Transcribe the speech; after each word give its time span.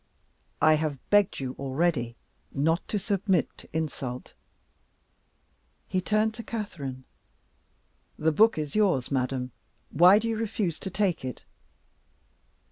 "I 0.63 0.77
have 0.77 0.97
begged 1.11 1.39
you 1.39 1.53
already 1.59 2.15
not 2.51 2.87
to 2.87 2.97
submit 2.97 3.55
to 3.59 3.69
insult." 3.71 4.33
He 5.87 6.01
turned 6.01 6.33
to 6.33 6.43
Catherine. 6.43 7.03
"The 8.17 8.31
book 8.31 8.57
is 8.57 8.73
yours, 8.73 9.11
madam. 9.11 9.51
Why 9.91 10.17
do 10.17 10.27
you 10.27 10.37
refuse 10.37 10.79
to 10.79 10.89
take 10.89 11.23
it?" 11.23 11.43